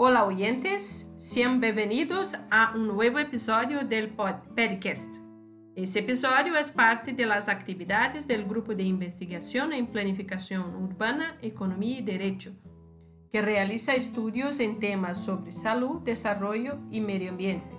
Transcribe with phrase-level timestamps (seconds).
[0.00, 5.16] Hola oyentes, bienvenidos a un nuevo episodio del podcast.
[5.74, 11.98] Ese episodio es parte de las actividades del Grupo de Investigación en Planificación Urbana, Economía
[11.98, 12.52] y Derecho,
[13.28, 17.76] que realiza estudios en temas sobre salud, desarrollo y medio ambiente.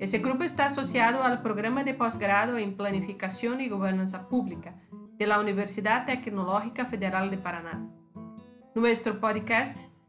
[0.00, 4.82] Ese grupo está asociado al programa de posgrado en Planificación y Gobernanza Pública
[5.16, 7.88] de la Universidad Tecnológica Federal de Paraná.
[8.74, 9.95] Nuestro podcast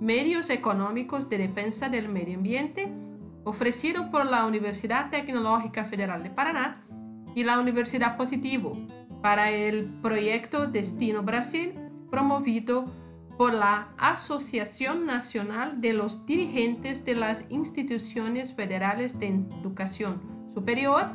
[0.00, 2.92] Medios Económicos de Defensa del Medio Ambiente,
[3.44, 6.84] ofrecido por la Universidad Tecnológica Federal de Paraná
[7.34, 8.76] y la Universidad Positivo
[9.22, 11.74] para el proyecto Destino Brasil,
[12.10, 12.84] promovido
[13.38, 20.20] por la Asociación Nacional de los Dirigentes de las Instituciones Federales de Educación
[20.52, 21.10] Superior,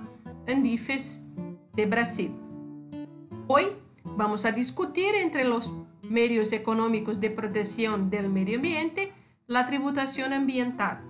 [0.47, 1.27] ANDIFES,
[1.73, 2.31] de Brasil.
[3.47, 3.66] Hoy
[4.03, 5.71] vamos a discutir entre los
[6.03, 9.11] medios económicos de protección del medio ambiente,
[9.47, 11.03] la tributación ambiental.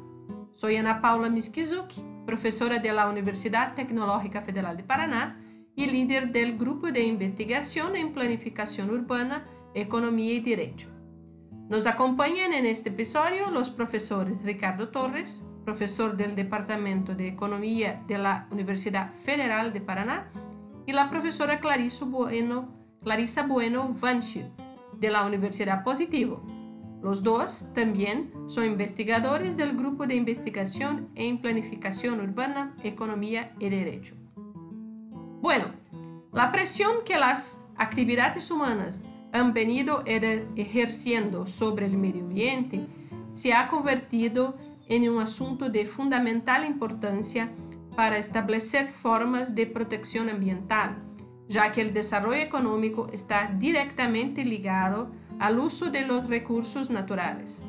[0.53, 5.39] Soy Ana Paula Miskizuki, profesora de la Universidad Tecnológica Federal de Paraná
[5.75, 10.89] y líder del Grupo de Investigación en Planificación Urbana, Economía y Derecho.
[11.69, 18.17] Nos acompañan en este episodio los profesores Ricardo Torres, profesor del Departamento de Economía de
[18.17, 20.31] la Universidad Federal de Paraná,
[20.86, 22.67] y la profesora Clarissa Bueno,
[23.03, 24.52] Clarissa Bueno Vanchil,
[25.02, 26.41] de la Universidad Positivo.
[27.02, 34.16] Los dos también son investigadores del Grupo de Investigación en Planificación Urbana, Economía y Derecho.
[35.41, 35.66] Bueno,
[36.31, 42.85] la presión que las actividades humanas han venido ejerciendo sobre el medio ambiente
[43.31, 44.56] se ha convertido
[44.88, 47.51] en un asunto de fundamental importancia
[47.95, 51.10] para establecer formas de protección ambiental
[51.51, 57.66] ya que el desarrollo económico está directamente ligado al uso de los recursos naturales.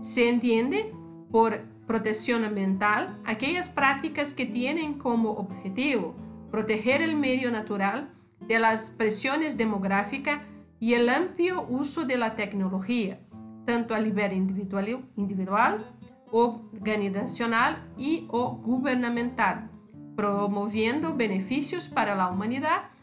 [0.00, 0.92] Se entiende
[1.30, 6.16] por protección ambiental aquellas prácticas que tienen como objetivo
[6.50, 10.40] proteger el medio natural de las presiones demográficas
[10.80, 13.20] y el amplio uso de la tecnología,
[13.66, 15.84] tanto a nivel individual, individual
[16.32, 19.70] organizacional y o gubernamental,
[20.16, 22.95] promoviendo beneficios para la humanidad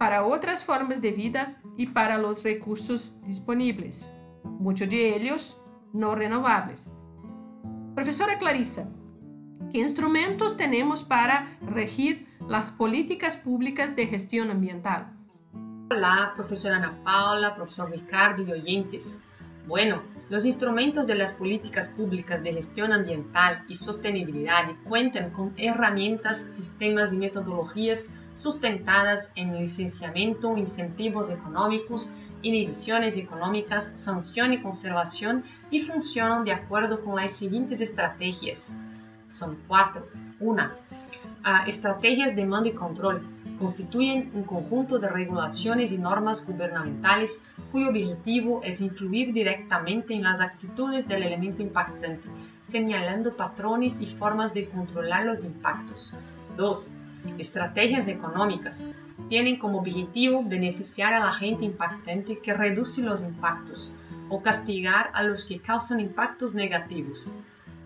[0.00, 4.10] para otras formas de vida y para los recursos disponibles,
[4.44, 5.58] muchos de ellos
[5.92, 6.96] no renovables.
[7.94, 8.88] Profesora Clarissa,
[9.70, 15.12] ¿qué instrumentos tenemos para regir las políticas públicas de gestión ambiental?
[15.90, 19.20] Hola, profesora Ana Paula, profesor Ricardo y oyentes.
[19.66, 26.40] Bueno, los instrumentos de las políticas públicas de gestión ambiental y sostenibilidad cuentan con herramientas,
[26.40, 36.44] sistemas y metodologías sustentadas en licenciamiento, incentivos económicos, inhibiciones económicas, sanción y conservación y funcionan
[36.44, 38.72] de acuerdo con las siguientes estrategias.
[39.28, 40.08] Son cuatro.
[40.40, 40.74] Una,
[41.66, 43.22] estrategias de mando y control.
[43.58, 50.40] Constituyen un conjunto de regulaciones y normas gubernamentales cuyo objetivo es influir directamente en las
[50.40, 52.26] actitudes del elemento impactante,
[52.62, 56.16] señalando patrones y formas de controlar los impactos.
[56.56, 56.94] 2
[57.38, 58.88] estrategias económicas
[59.28, 63.94] tienen como objetivo beneficiar a la gente impactante que reduce los impactos
[64.28, 67.34] o castigar a los que causan impactos negativos.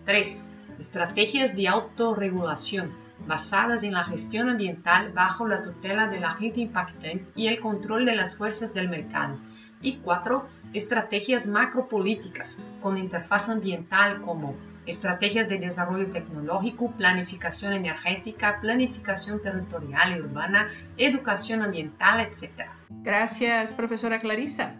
[0.05, 0.47] 3.
[0.79, 2.91] Estrategias de autorregulación
[3.27, 8.05] basadas en la gestión ambiental bajo la tutela de la gente impactante y el control
[8.05, 9.37] de las fuerzas del mercado.
[9.81, 10.47] Y 4.
[10.73, 20.21] Estrategias macropolíticas con interfaz ambiental como estrategias de desarrollo tecnológico, planificación energética, planificación territorial y
[20.21, 20.67] urbana,
[20.97, 22.69] educación ambiental, etc.
[23.03, 24.75] Gracias, profesora Clarissa.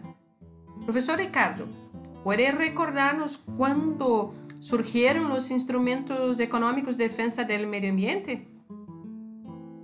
[0.84, 1.66] Profesor Ricardo,
[2.22, 8.48] ¿puede recordarnos cuándo surgieron los instrumentos económicos de defensa del medio ambiente?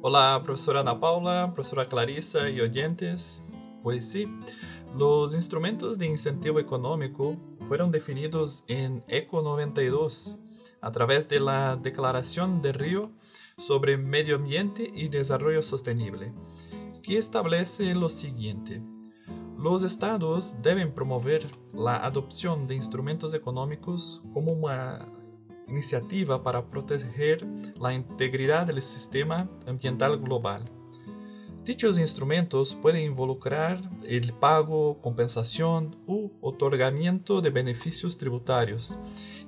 [0.00, 3.44] Hola, profesora Ana Paula, profesora Clarissa y oyentes.
[3.82, 4.28] Pues sí,
[4.96, 7.36] los instrumentos de incentivo económico
[7.72, 10.38] fueron definidos en ECO 92
[10.82, 13.10] a través de la Declaración de Río
[13.56, 16.34] sobre Medio Ambiente y Desarrollo Sostenible,
[17.02, 18.82] que establece lo siguiente.
[19.56, 25.08] Los estados deben promover la adopción de instrumentos económicos como una
[25.66, 27.42] iniciativa para proteger
[27.80, 30.70] la integridad del sistema ambiental global.
[31.64, 38.98] Dichos instrumentos pueden involucrar el pago, compensación u otorgamiento de beneficios tributarios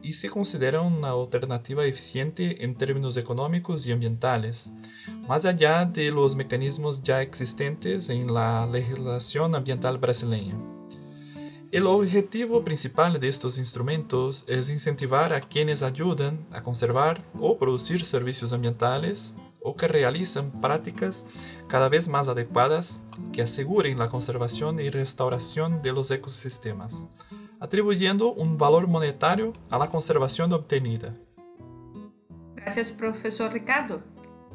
[0.00, 4.70] y se consideran una alternativa eficiente en términos económicos y ambientales,
[5.26, 10.54] más allá de los mecanismos ya existentes en la legislación ambiental brasileña.
[11.72, 18.04] El objetivo principal de estos instrumentos es incentivar a quienes ayudan a conservar o producir
[18.04, 19.34] servicios ambientales
[19.64, 21.26] o que realizan prácticas
[21.68, 23.02] cada vez más adecuadas
[23.32, 27.08] que aseguren la conservación y restauración de los ecosistemas,
[27.60, 31.16] atribuyendo un valor monetario a la conservación obtenida.
[32.54, 34.02] Gracias, profesor Ricardo.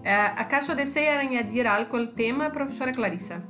[0.04, 3.44] Eh, ¿Acaso desea añadir algo al tema, profesora Clarisa?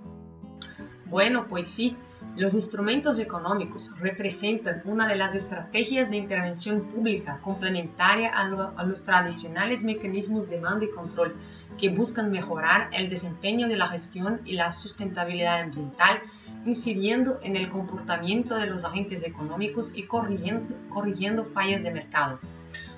[1.07, 1.97] Bueno, pues sí.
[2.39, 9.83] Los instrumentos económicos representan una de las estrategias de intervención pública complementaria a, los tradicionales
[9.83, 11.35] mecanismos de mando y control
[11.77, 16.21] que buscan mejorar el desempeño de la gestión y la sustentabilidad ambiental,
[16.65, 22.39] incidiendo en el comportamiento de los agentes económicos y corrigiendo, corrigiendo fallas de mercado.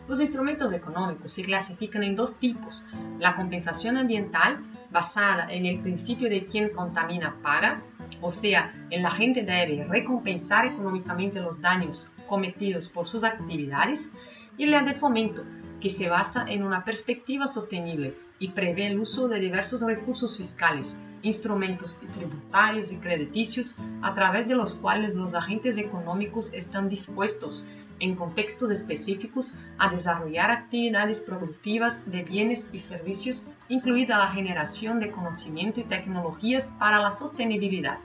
[0.08, 2.86] Los instrumentos económicos se clasifican en dos tipos,
[3.18, 4.60] la compensación ambiental,
[4.92, 7.82] basada en el principio de quien contamina paga,
[8.22, 14.12] o sea, en la gente debe recompensar económicamente los daños cometidos por sus actividades,
[14.58, 15.44] y la de fomento,
[15.80, 21.04] que se basa en una perspectiva sostenible y prevé el uso de diversos recursos fiscales,
[21.24, 27.68] instrumentos tributarios y crediticios a través de los cuales los agentes económicos están dispuestos
[28.00, 35.12] en contextos específicos a desarrollar actividades productivas de bienes y servicios, incluida la generación de
[35.12, 38.00] conocimiento y tecnologías para la sostenibilidad.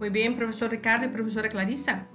[0.00, 2.08] Muy bien, profesor Ricardo y profesora Clarisa.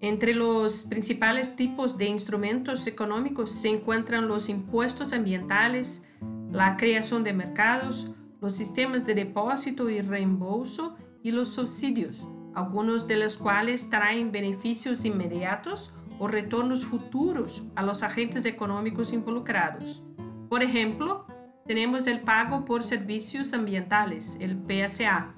[0.00, 6.04] Entre los principales tipos de instrumentos económicos se encuentran los impuestos ambientales,
[6.50, 13.16] la creación de mercados, los sistemas de depósito y reembolso y los subsidios, algunos de
[13.16, 20.02] los cuales traen beneficios inmediatos o retornos futuros a los agentes económicos involucrados.
[20.50, 21.26] Por ejemplo,
[21.66, 25.34] tenemos el pago por servicios ambientales, el PSA,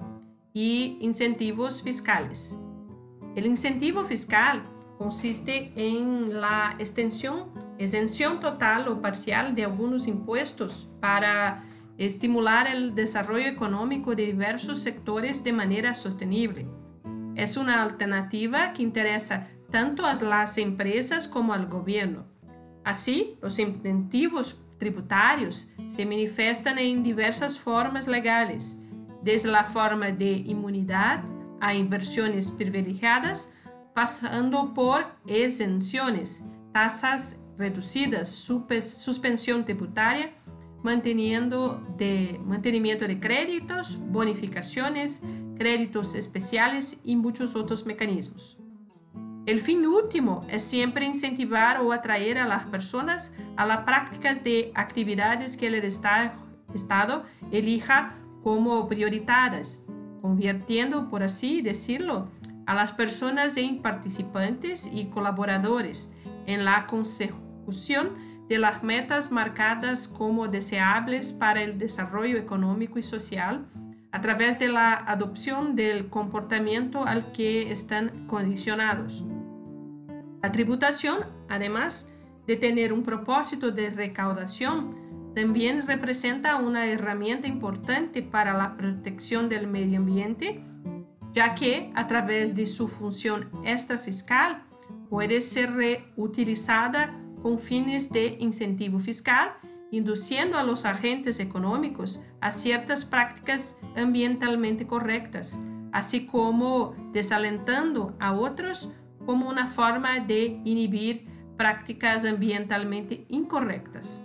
[0.59, 2.57] y incentivos fiscales.
[3.35, 4.63] El incentivo fiscal
[4.97, 11.63] consiste en la extensión, exención total o parcial de algunos impuestos para
[11.99, 16.67] estimular el desarrollo económico de diversos sectores de manera sostenible.
[17.35, 22.25] Es una alternativa que interesa tanto a las empresas como al gobierno.
[22.83, 28.79] Así, los incentivos tributarios se manifiestan en diversas formas legales,
[29.27, 31.21] desde la forma de inmunidad
[31.59, 33.51] a inversiones privilegiadas,
[33.93, 40.31] pasando por exenciones, tasas reducidas, suspensión tributaria,
[40.81, 45.21] manteniendo de, mantenimiento de créditos, bonificaciones,
[45.57, 48.57] créditos especiales y muchos otros mecanismos.
[49.45, 54.71] El fin último es siempre incentivar o atraer a las personas a las prácticas de
[54.73, 58.13] actividades que el Estado elija
[58.47, 59.85] como prioritarias,
[60.21, 62.29] convirtiendo, por así decirlo,
[62.65, 66.15] a las personas en participantes y colaboradores
[66.45, 68.11] en la consecución
[68.47, 73.67] de las metas marcadas como deseables para el desarrollo económico y social
[74.13, 79.25] a través de la adopción del comportamiento al que están condicionados.
[80.41, 81.17] La tributación,
[81.49, 82.13] además
[82.47, 85.06] de tener un propósito de recaudación,
[85.37, 90.63] también representa una herramienta importante para la protección del medio ambiente,
[91.31, 94.63] ya que a través de su función extrafiscal
[95.11, 99.51] puede ser reutilizada con fines de incentivo fiscal,
[99.91, 105.59] induciendo a los agentes económicos a ciertas prácticas ambientalmente correctas,
[105.91, 108.89] así como desalentando a otros
[109.23, 111.27] como una forma de inhibir
[111.57, 114.23] prácticas ambientalmente incorrectas.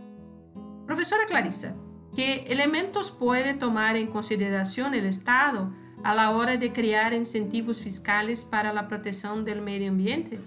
[0.86, 1.74] Profesora Clarissa,
[2.14, 5.70] ¿qué elementos puede tomar en consideración el Estado
[6.02, 10.40] a la hora de crear incentivos fiscales para la protección del medio ambiente?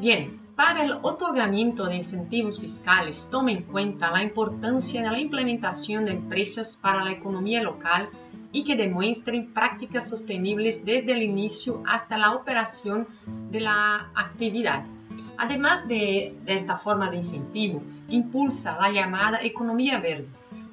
[0.00, 6.04] Bien, para el otorgamiento de incentivos fiscales, tome en cuenta la importancia de la implementación
[6.04, 8.08] de empresas para la economía local
[8.52, 13.08] y que demuestren prácticas sostenibles desde el inicio hasta la operación
[13.50, 14.84] de la actividad.
[15.36, 20.28] Además de, esta forma de incentivo, impulsa la llamada economía verde.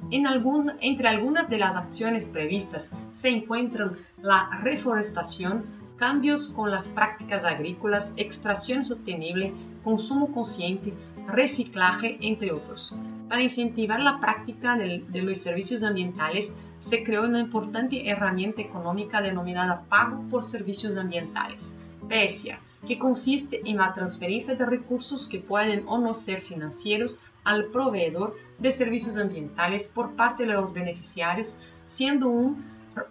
[0.09, 5.63] Entre algunas de las acciones previstas se encuentran la reforestación,
[5.95, 10.93] cambios con las prácticas agrícolas, extracción sostenible, consumo consciente,
[11.27, 12.95] reciclaje, entre otros.
[13.29, 19.83] Para incentivar la práctica de los servicios ambientales, se creó una importante herramienta económica denominada
[19.88, 21.75] Pago por Servicios Ambientales,
[22.09, 27.65] PESIA, que consiste en la transferencia de recursos que pueden o no ser financieros al
[27.65, 32.63] proveedor de servicios ambientales por parte de los beneficiarios, siendo un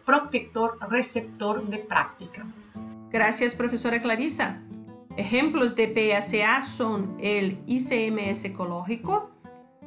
[0.05, 2.47] protector receptor de práctica.
[3.11, 4.63] Gracias, profesora Clarisa.
[5.17, 9.31] Ejemplos de PSA son el ICMS ecológico,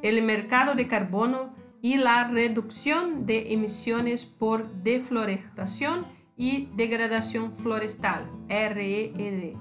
[0.02, 9.56] el mercado de carbono y la reducción de emisiones por deflorestación y degradación florestal, RED.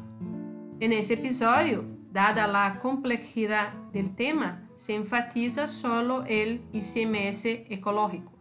[0.84, 8.34] En ese episodio, dada la complejidad del tema, se enfatiza solo el ICMS ecológico.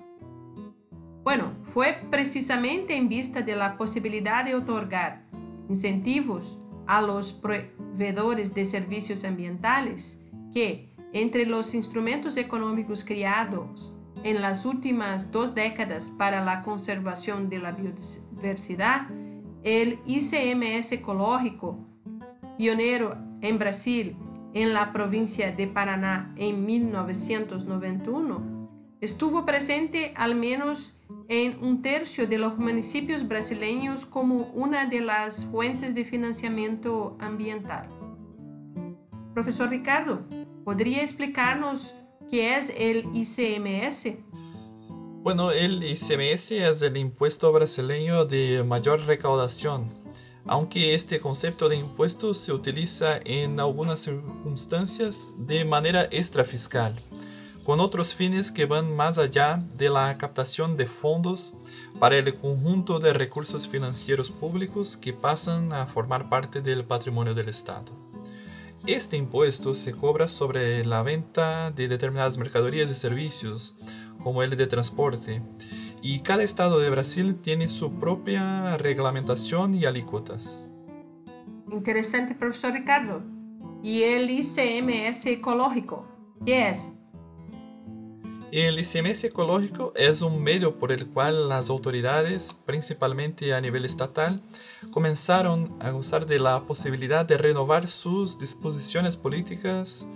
[1.22, 5.24] Bueno, fue precisamente en vista de la posibilidad de otorgar
[5.68, 6.58] incentivos
[6.88, 13.94] a los proveedores de servicios ambientales que, entre los instrumentos económicos creados
[14.24, 19.06] en las últimas dos décadas para la conservación de la biodiversidad,
[19.62, 21.91] el ICMS ecológico,
[22.56, 24.16] pionero en Brasil,
[24.54, 28.68] en la provincia de Paraná en 1991,
[29.00, 35.46] estuvo presente al menos en un tercio de los municipios brasileños como una de las
[35.46, 37.88] fuentes de financiamiento ambiental.
[39.34, 40.22] Profesor Ricardo,
[40.64, 41.94] ¿podría explicarnos
[42.30, 44.18] qué es el ICMS?
[45.22, 49.88] Bueno, el ICMS es el impuesto brasileño de mayor recaudación,
[50.46, 56.94] aunque este concepto de impuesto se utiliza en algunas circunstancias de manera extrafiscal
[57.64, 61.54] con otros fines que van más allá de la captación de fondos
[62.00, 67.48] para el conjunto de recursos financieros públicos que pasan a formar parte del patrimonio del
[67.48, 67.92] Estado.
[68.86, 73.76] Este impuesto se cobra sobre la venta de determinadas mercaderías y servicios,
[74.20, 75.40] como el de transporte,
[76.02, 80.68] y cada estado de Brasil tiene su propia reglamentación y alícuotas.
[81.70, 83.22] Interesante, profesor Ricardo.
[83.82, 86.06] ¿Y el ICMS ecológico?
[86.44, 86.98] ¿Qué es?
[88.50, 94.42] El ICMS ecológico es un medio por el cual las autoridades, principalmente a nivel estatal,
[94.90, 100.06] comenzaron a gozar de la posibilidad de renovar sus disposiciones políticas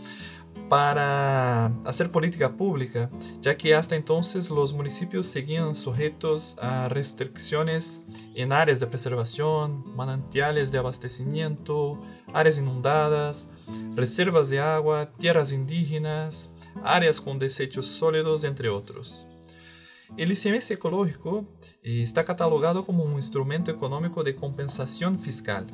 [0.68, 8.02] para hacer política pública, ya que hasta entonces los municipios seguían sujetos a restricciones
[8.34, 12.00] en áreas de preservación, manantiales de abastecimiento,
[12.32, 13.50] áreas inundadas,
[13.94, 19.26] reservas de agua, tierras indígenas, áreas con desechos sólidos, entre otros.
[20.16, 21.44] El ICMS ecológico
[21.82, 25.66] eh, está catalogado como un instrumento económico de compensación fiscal.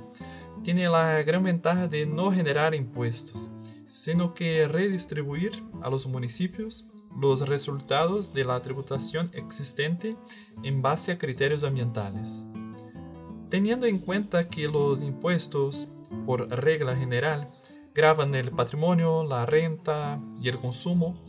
[0.63, 3.51] Tiene la gran ventaja de no generar impuestos,
[3.93, 10.17] sino que redistribuir a los municipios los resultados de la tributación existente
[10.63, 12.47] en base a criterios ambientales.
[13.51, 15.89] Teniendo en cuenta que los impuestos,
[16.25, 17.53] por regla general,
[17.95, 21.23] graban el patrimonio, la renta y el consumo,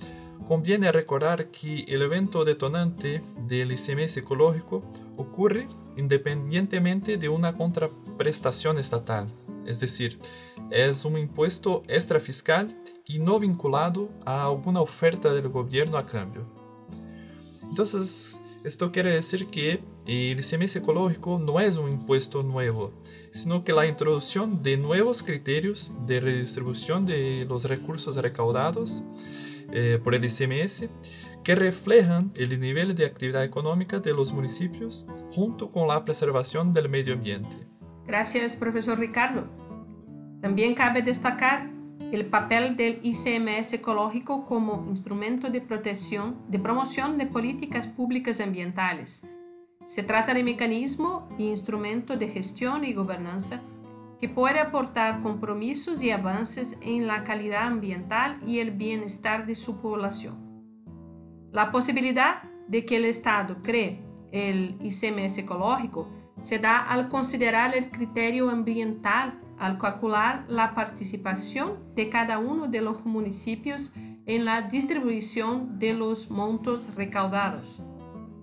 [0.47, 5.67] conviene recordar que el evento detonante del ICMS ecológico ocurre
[5.97, 9.27] independientemente de una contraprestación estatal,
[9.65, 10.17] es decir,
[10.73, 12.75] es un impuesto extrafiscal
[13.05, 16.47] y no vinculado a alguna oferta del gobierno a cambio.
[17.61, 22.91] Entonces, esto quiere decir que el ICMS ecológico no es un impuesto nuevo,
[23.31, 29.03] sino que la introducción de nuevos criterios de redistribución de los recursos recaudados
[29.71, 30.89] eh, por el ICMS
[31.43, 36.89] que reflejan el nivel de actividad económica de los municipios junto con la preservación del
[36.89, 37.67] medio ambiente.
[38.07, 39.62] Gracias, profesor Ricardo.
[40.43, 41.71] También cabe destacar
[42.11, 49.27] el papel del ICMS ecológico como instrumento de protección, de promoción de políticas públicas ambientales
[49.85, 53.61] se trata de mecanismo e instrumento de gestión y gobernanza
[54.19, 59.81] que puede aportar compromisos y avances en la calidad ambiental y el bienestar de su
[59.81, 60.37] población.
[61.51, 63.99] La posibilidad de que el Estado cree
[64.31, 66.09] el ICMS ecológico
[66.39, 72.81] se da al considerar el criterio ambiental al calcular la participación de cada uno de
[72.81, 73.93] los municipios
[74.25, 77.81] en la distribución de los montos recaudados.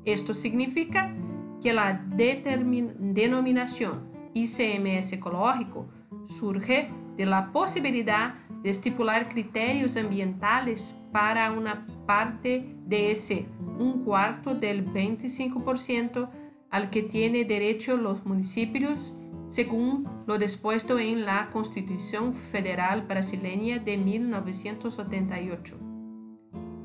[0.04, 1.14] Esto significa
[1.60, 5.88] que la denominación ICMS ecológico
[6.24, 13.46] surge de la posibilidad de estipular criterios ambientales para una parte de ese
[13.78, 16.28] un cuarto del 25%
[16.70, 19.14] al que tiene derecho los municipios
[19.50, 25.76] según lo dispuesto en la Constitución Federal Brasileña de 1988.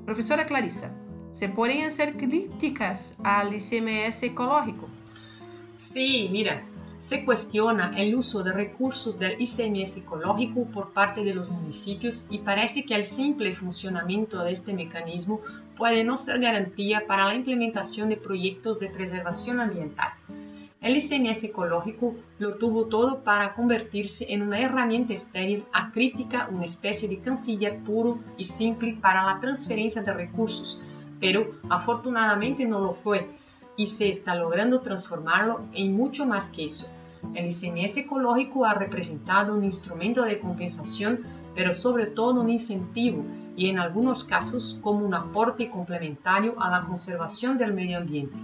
[0.04, 0.92] Profesora Clarissa,
[1.30, 4.90] ¿se pueden hacer críticas al ICMS ecológico?
[5.76, 6.66] Sí, mira,
[7.02, 12.40] se cuestiona el uso de recursos del ICMS ecológico por parte de los municipios y
[12.40, 15.40] parece que el simple funcionamiento de este mecanismo
[15.78, 20.10] puede no ser garantía para la implementación de proyectos de preservación ambiental.
[20.86, 27.10] El ICMS ecológico lo tuvo todo para convertirse en una herramienta estéril, acrítica, una especie
[27.10, 30.80] de canciller puro y simple para la transferencia de recursos,
[31.20, 33.28] pero afortunadamente no lo fue
[33.76, 36.88] y se está logrando transformarlo en mucho más que eso.
[37.34, 41.24] El ICMS ecológico ha representado un instrumento de compensación,
[41.56, 43.26] pero sobre todo un incentivo
[43.56, 48.38] y en algunos casos como un aporte complementario a la conservación del medio ambiente.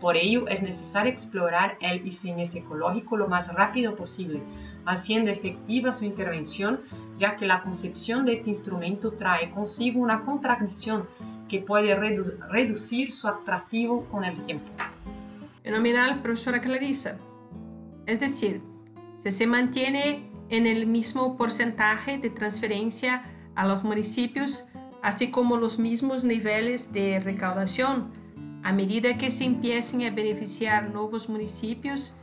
[0.00, 4.42] Por ello es necesario explorar el ICMS ecológico lo más rápido posible,
[4.86, 6.80] haciendo efectiva su intervención,
[7.18, 11.06] ya que la concepción de este instrumento trae consigo una contradicción
[11.48, 14.68] que puede redu reducir su atractivo con el tiempo.
[15.62, 17.18] Fenomenal, profesora Clarissa.
[18.06, 18.62] Es decir,
[19.18, 23.22] si se mantiene en el mismo porcentaje de transferencia
[23.54, 24.64] a los municipios,
[25.02, 28.12] así como los mismos niveles de recaudación,
[28.62, 32.16] a medida que se empiecen a beneficiar nuevos municipios,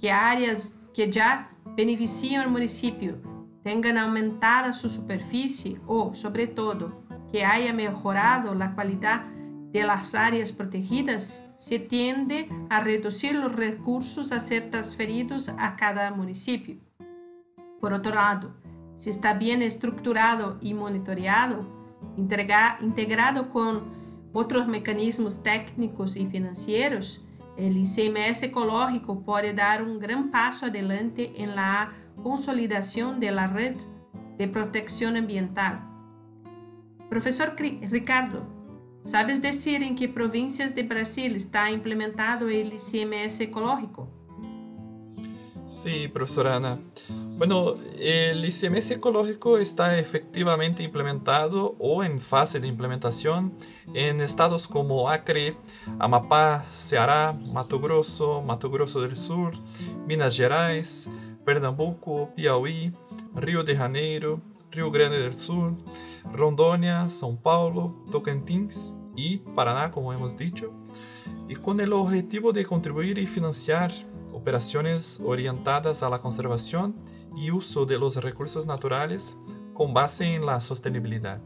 [0.00, 3.16] que áreas que ya benefician al municipio
[3.62, 7.02] tengan aumentada su superficie o, sobre todo,
[7.32, 9.24] que haya mejorado la calidad
[9.72, 16.12] de las áreas protegidas, se tiende a reducir los recursos a ser transferidos a cada
[16.12, 16.76] municipio.
[17.80, 18.54] Por otro lado,
[18.96, 21.66] si está bien estructurado y monitoreado,
[22.16, 24.03] integrado con
[24.34, 27.24] otros mecanismos técnicos y financieros,
[27.56, 33.76] el ICMS ecológico puede dar un gran paso adelante en la consolidación de la red
[34.36, 35.94] de protección ambiental
[37.14, 38.42] Profesor Ricardo,
[39.02, 44.08] ¿sabes decir en qué provincias de Brasil está implementado el ICMS ecológico?
[45.66, 46.78] Sí, profesora Ana.
[47.36, 53.52] Bueno, el ICMS ecológico está efectivamente implementado o en fase de implementación
[53.92, 55.56] en estados como Acre,
[55.98, 59.52] Amapá, Ceará, Mato Grosso, Mato Grosso del Sur,
[60.06, 61.10] Minas Gerais,
[61.44, 62.92] Pernambuco, Piauí,
[63.34, 65.76] Rio de Janeiro, Rio Grande do Sul,
[66.32, 70.72] Rondônia, São Paulo, Tocantins y Paraná, como hemos dicho,
[71.48, 73.90] y con el objetivo de contribuir y financiar
[74.32, 76.94] operaciones orientadas a la conservación
[77.36, 79.38] y uso de los recursos naturales
[79.72, 81.40] con base en la sostenibilidad.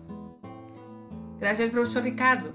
[1.40, 2.52] Gracias, profesor Ricardo.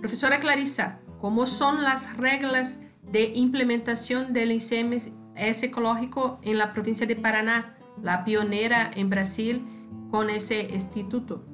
[0.00, 7.16] Profesora Clarissa, ¿cómo son las reglas de implementación del ICMS ecológico en la provincia de
[7.16, 9.66] Paraná, la pionera en Brasil
[10.10, 11.44] con ese instituto?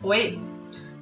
[0.00, 0.52] Pues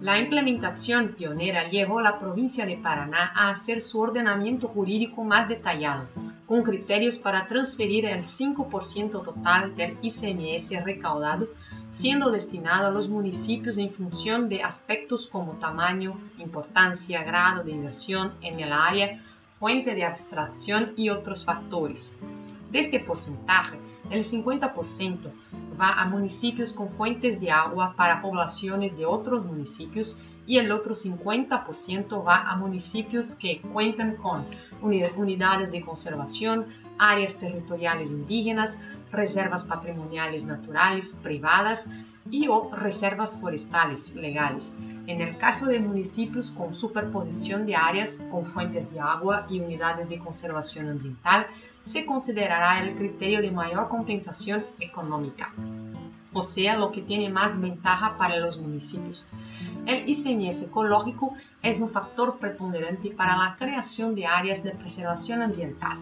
[0.01, 5.47] la implementación pionera llevó a la provincia de Paraná a hacer su ordenamiento jurídico más
[5.47, 6.09] detallado,
[6.47, 11.49] con criterios para transferir el 5% total del ICMS recaudado,
[11.91, 18.33] siendo destinado a los municipios en función de aspectos como tamaño, importancia, grado de inversión
[18.41, 22.19] en el área, fuente de abstracción y otros factores.
[22.73, 25.31] De este porcentaje, el 50%
[25.81, 30.95] va a municipios con fuentes de agua para poblaciones de otros municipios y el otro
[30.95, 34.45] 50% va a municipios que cuentan con
[34.83, 36.67] unidades de conservación,
[37.01, 38.79] áreas territoriales indígenas,
[39.11, 41.89] reservas patrimoniales naturales privadas
[42.31, 44.77] y o reservas forestales legales.
[45.07, 50.09] En el caso de municipios con superposición de áreas con fuentes de agua y unidades
[50.09, 51.47] de conservación ambiental,
[51.83, 55.53] se considerará el criterio de mayor compensación económica,
[56.33, 59.27] o sea, lo que tiene más ventaja para los municipios.
[59.87, 65.97] El ICMS ecológico es un factor preponderante para la creación de áreas de preservación ambiental.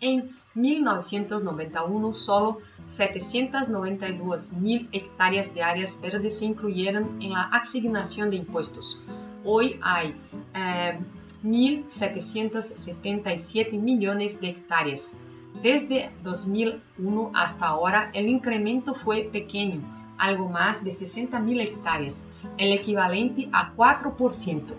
[0.00, 8.36] En 1991, solo 792 mil hectáreas de áreas verdes se incluyeron en la asignación de
[8.36, 9.02] impuestos.
[9.44, 10.16] Hoy hay
[10.54, 10.98] eh,
[11.44, 15.18] 1.777 millones de hectáreas.
[15.62, 19.82] Desde 2001 hasta ahora, el incremento fue pequeño,
[20.16, 24.74] algo más de 60.000 hectáreas, el equivalente a 4%.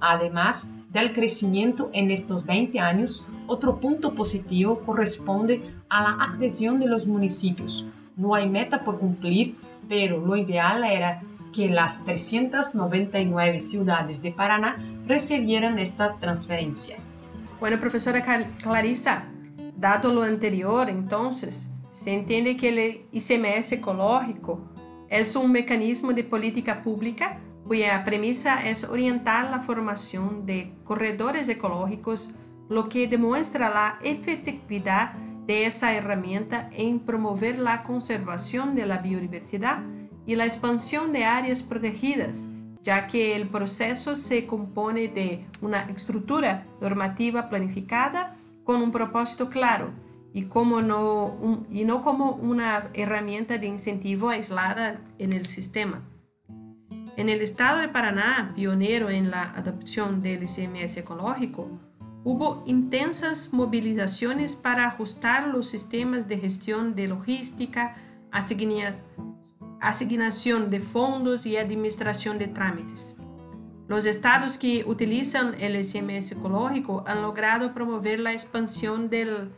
[0.00, 0.68] Además
[1.00, 7.06] del crecimiento en estos 20 años, otro punto positivo corresponde a la adhesión de los
[7.06, 7.86] municipios.
[8.16, 9.56] No hay meta por cumplir,
[9.88, 16.96] pero lo ideal era que las 399 ciudades de Paraná recibieran esta transferencia.
[17.60, 18.24] Bueno, profesora
[18.62, 19.26] Clarissa,
[19.78, 24.58] Dado lo anterior, entonces, se entiende que el ICMS ecológico
[25.10, 32.30] es un mecanismo de política pública cuya premisa es orientar la formación de corredores ecológicos,
[32.68, 35.12] lo que demuestra la efectividad
[35.46, 39.82] de esa herramienta en promover la conservación de la biodiversidad
[40.26, 42.48] y la expansión de áreas protegidas,
[42.82, 49.92] ya que el proceso se compone de una estructura normativa planificada con un propósito claro
[50.32, 56.02] y, no como una herramienta de incentivo aislada en el sistema.
[57.16, 61.70] En el estado de Paraná, pionero en la adopción del ICMS ecológico,
[62.24, 67.96] hubo intensas movilizaciones para ajustar los sistemas de gestión de logística,
[69.80, 73.16] asignación de fondos y administración de trámites.
[73.88, 79.52] Los estados que utilizan el SMS ecológico han logrado promover la expansión del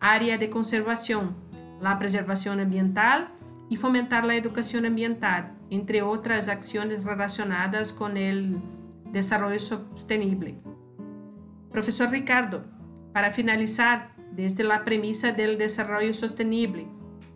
[0.00, 1.36] área de conservación,
[1.80, 3.28] la preservación ambiental
[3.70, 8.60] y fomentar la educación ambiental, entre otras acciones relacionadas con el
[9.12, 10.58] desarrollo sostenible.
[11.70, 12.64] Profesor Ricardo,
[13.12, 16.88] para finalizar, desde la premisa del desarrollo sostenible,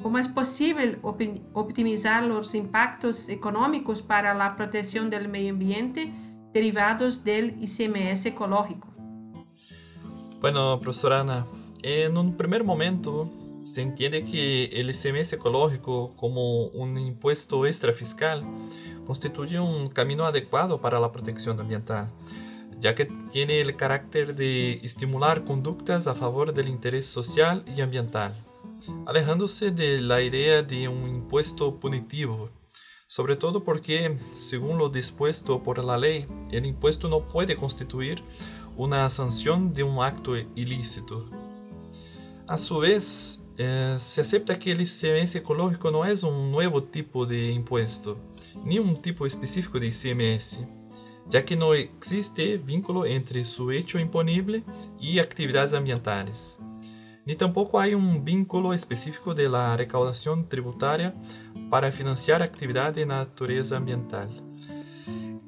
[0.02, 6.12] ¿cómo es posible optimizar los impactos económicos para la protección del medio ambiente?
[6.52, 8.88] derivados del ICMS ecológico.
[10.40, 11.46] Bueno, profesora Ana,
[11.82, 13.30] en un primer momento
[13.74, 18.44] se entiende que el ICMS ecológico como un impuesto extra fiscal
[19.06, 22.10] constituye un camino adecuado para la protección ambiental,
[22.80, 28.44] ya que tiene el carácter de estimular conductas a favor del interés social y ambiental,
[29.06, 32.50] alejándose de la idea de un impuesto punitivo
[33.10, 38.22] sobre todo porque, según lo dispuesto por la ley, el impuesto no puede constituir
[38.76, 41.24] una sanción de un acto ilícito.
[42.46, 47.26] A su vez, eh, se acepta que el ICMS ecológico no es un nuevo tipo
[47.26, 48.16] de impuesto,
[48.64, 50.60] ni un tipo específico de ICMS,
[51.28, 54.62] ya que no existe vínculo entre su hecho imponible
[55.00, 56.60] y actividades ambientales.
[57.26, 61.14] Ni tampoco hay un vínculo específico de la recaudación tributaria
[61.68, 64.47] para financiar actividad de naturaleza ambiental.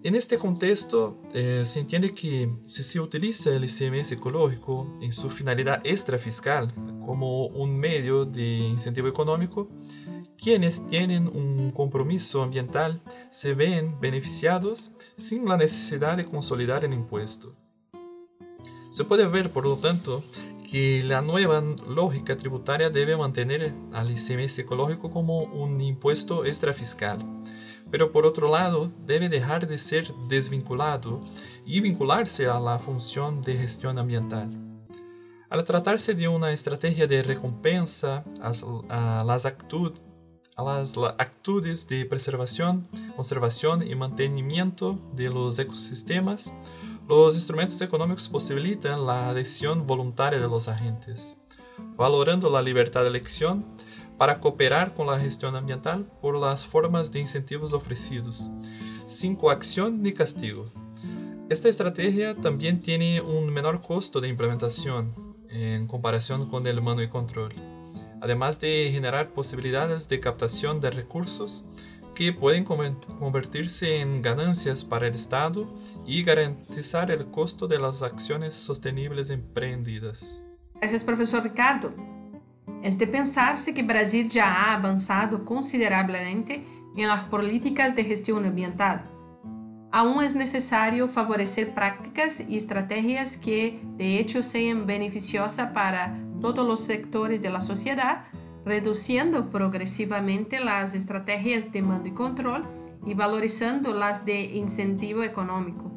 [0.03, 5.29] En este contexto, eh, se entiende que si se utiliza el ICMS ecológico en su
[5.29, 6.73] finalidad extrafiscal
[7.05, 9.69] como un medio de incentivo económico,
[10.39, 17.55] quienes tienen un compromiso ambiental se ven beneficiados sin la necesidad de consolidar el impuesto.
[18.89, 20.25] Se puede ver, por lo tanto,
[20.71, 27.19] que la nueva lógica tributaria debe mantener al ICMS ecológico como un impuesto extrafiscal,
[27.91, 31.21] pero por otro lado debe dejar de ser desvinculado
[31.67, 34.51] y vincularse a la función de gestión ambiental.
[35.49, 39.47] Al tratarse de una estrategia de recompensa a las,
[41.19, 46.55] actitudes de preservación, conservación y mantenimiento de los ecosistemas,
[47.09, 51.39] los instrumentos económicos posibilitan la adhesión voluntaria de los agentes,
[51.97, 53.65] valorando la libertad de elección
[54.21, 58.51] para cooperar con la gestión ambiental por las formas de incentivos ofrecidos,
[59.07, 60.71] sin coacción ni castigo.
[61.49, 65.15] Esta estrategia también tiene un menor costo de implementación
[65.49, 67.55] en comparación con el mano y control,
[68.21, 71.65] además de generar posibilidades de captación de recursos
[72.15, 75.67] que pueden convertirse en ganancias para el Estado
[76.07, 80.45] y garantizar el costo de las acciones sostenibles emprendidas.
[80.75, 82.20] Gracias, profesor Ricardo.
[82.83, 86.65] Es de pensarse que Brasil ya ha avanzado considerablemente
[86.97, 89.07] en las políticas de gestión ambiental.
[89.93, 96.81] Aún es necesario favorecer prácticas y estrategias que de hecho sean beneficiosas para todos los
[96.81, 98.25] sectores de la sociedad,
[98.65, 99.51] reduciendo
[100.65, 102.65] las estrategias de mando y control
[103.05, 105.91] y valorizando las de incentivo económico.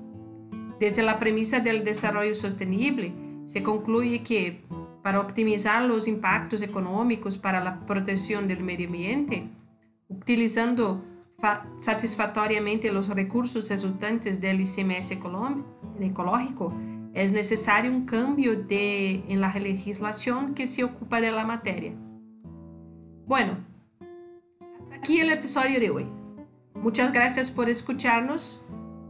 [0.80, 3.14] Desde la premisa del desarrollo sostenible,
[3.46, 4.64] se concluye que
[5.04, 9.50] para optimizar los impactos económicos para la protección del medio ambiente,
[10.08, 11.04] utilizando
[11.80, 15.12] satisfactoriamente los recursos resultantes del ICMS
[16.00, 16.74] ecológico,
[17.14, 21.94] es necesario un cambio de, en la legislación que se ocupa de la materia.
[23.28, 23.58] Bueno,
[24.80, 26.08] hasta aquí el episodio de hoy.
[26.76, 28.62] Muchas gracias por escucharnos,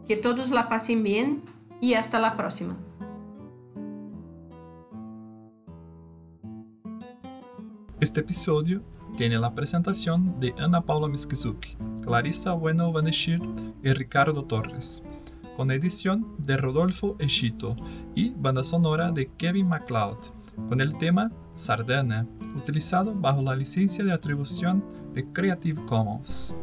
[0.07, 1.43] que todos la pasen bien
[1.79, 2.77] y hasta la próxima.
[8.03, 8.83] Este episodio
[9.15, 13.39] tiene la presentación de Ana Paula Miskizuki, Clarissa Bueno Vaneshir
[13.81, 15.01] y Ricardo Torres,
[15.55, 17.77] con edición de Rodolfo Echito
[18.13, 20.17] y banda sonora de Kevin MacLeod,
[20.67, 26.53] con el tema Sardana, utilizado bajo la licencia de atribución de Creative Commons.